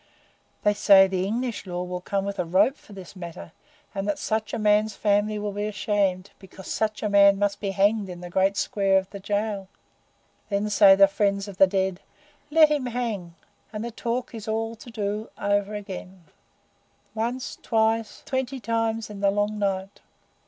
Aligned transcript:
They 0.63 0.73
say 0.73 1.05
the 1.05 1.27
English 1.27 1.67
Law 1.67 1.83
will 1.83 2.01
come 2.01 2.25
with 2.25 2.39
a 2.39 2.43
rope 2.43 2.75
for 2.75 2.91
this 2.91 3.15
matter, 3.15 3.51
and 3.93 4.07
that 4.07 4.17
such 4.17 4.51
a 4.51 4.57
man's 4.57 4.95
family 4.95 5.37
will 5.37 5.51
be 5.51 5.67
ashamed, 5.67 6.31
because 6.39 6.65
such 6.65 7.03
a 7.03 7.07
man 7.07 7.37
must 7.37 7.59
be 7.59 7.69
hanged 7.69 8.09
in 8.09 8.19
the 8.19 8.29
great 8.31 8.57
square 8.57 8.97
of 8.97 9.11
the 9.11 9.19
Jail. 9.19 9.67
Then 10.49 10.71
say 10.71 10.95
the 10.95 11.07
friends 11.07 11.47
of 11.47 11.57
the 11.57 11.67
dead, 11.67 11.99
'Let 12.49 12.69
him 12.69 12.87
hang!' 12.87 13.35
and 13.71 13.85
the 13.85 13.91
talk 13.91 14.33
is 14.33 14.47
all 14.47 14.75
to 14.75 14.89
do 14.89 15.29
over 15.37 15.75
again 15.75 16.23
once, 17.13 17.59
twice, 17.61 18.23
twenty 18.25 18.59
times 18.59 19.07
in 19.11 19.19
the 19.19 19.29
long 19.29 19.59
night. 19.59 20.01